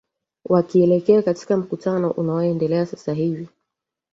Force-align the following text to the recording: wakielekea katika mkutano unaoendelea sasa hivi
wakielekea 0.45 1.21
katika 1.21 1.57
mkutano 1.57 2.11
unaoendelea 2.11 2.85
sasa 2.85 3.13
hivi 3.13 3.47